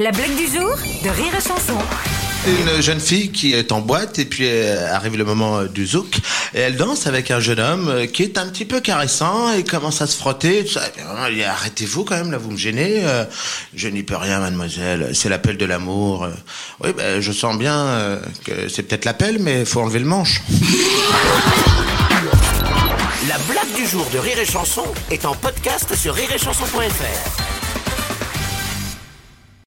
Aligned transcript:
La 0.00 0.12
blague 0.12 0.36
du 0.36 0.46
jour 0.46 0.76
de 1.02 1.08
Rire 1.08 1.34
et 1.36 1.40
Chanson. 1.40 1.76
Une 2.46 2.80
jeune 2.80 3.00
fille 3.00 3.32
qui 3.32 3.52
est 3.52 3.72
en 3.72 3.80
boîte 3.80 4.20
et 4.20 4.26
puis 4.26 4.46
euh, 4.46 4.94
arrive 4.94 5.16
le 5.16 5.24
moment 5.24 5.58
euh, 5.58 5.66
du 5.66 5.88
zouk 5.88 6.18
et 6.54 6.60
elle 6.60 6.76
danse 6.76 7.08
avec 7.08 7.32
un 7.32 7.40
jeune 7.40 7.58
homme 7.58 7.88
euh, 7.88 8.06
qui 8.06 8.22
est 8.22 8.38
un 8.38 8.46
petit 8.46 8.64
peu 8.64 8.80
caressant 8.80 9.52
et 9.52 9.64
commence 9.64 10.00
à 10.00 10.06
se 10.06 10.16
frotter. 10.16 10.64
Eh 11.32 11.44
arrêtez-vous 11.44 12.04
quand 12.04 12.14
même 12.14 12.30
là, 12.30 12.38
vous 12.38 12.52
me 12.52 12.56
gênez. 12.56 13.02
Je 13.74 13.88
n'y 13.88 14.04
peux 14.04 14.14
rien, 14.14 14.38
mademoiselle. 14.38 15.10
C'est 15.14 15.28
l'appel 15.28 15.56
de 15.56 15.64
l'amour. 15.64 16.28
Oui, 16.78 16.90
ben, 16.96 17.20
je 17.20 17.32
sens 17.32 17.58
bien 17.58 18.20
que 18.44 18.68
c'est 18.68 18.84
peut-être 18.84 19.04
l'appel, 19.04 19.38
mais 19.40 19.64
faut 19.64 19.80
enlever 19.80 19.98
le 19.98 20.06
manche. 20.06 20.42
La 23.26 23.38
blague 23.52 23.74
du 23.74 23.84
jour 23.84 24.06
de 24.14 24.18
Rire 24.18 24.38
et 24.38 24.46
Chanson 24.46 24.84
est 25.10 25.24
en 25.24 25.34
podcast 25.34 25.92
sur 25.96 26.14
rireetchanson.fr. 26.14 27.57